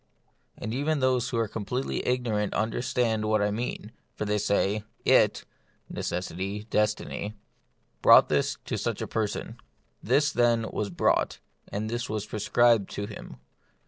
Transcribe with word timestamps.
And 0.57 0.73
even 0.73 0.99
those 0.99 1.29
who 1.29 1.37
are 1.37 1.47
completely 1.47 2.01
igno 2.01 2.37
rant 2.37 2.55
understand 2.55 3.25
what 3.25 3.39
I 3.39 3.51
mean, 3.51 3.91
for 4.15 4.25
they 4.25 4.39
say, 4.39 4.83
It 5.05 5.45
(necessity, 5.91 6.63
destiny) 6.71 7.35
brought 8.01 8.27
this 8.27 8.57
to 8.65 8.79
such 8.79 9.03
a 9.03 9.07
per 9.07 9.27
son. 9.27 9.57
This, 10.01 10.31
then, 10.31 10.65
was 10.71 10.89
brought, 10.89 11.37
and 11.71 11.87
this 11.87 12.09
was 12.09 12.25
prescribed 12.25 12.89
to 12.93 13.05
him. 13.05 13.35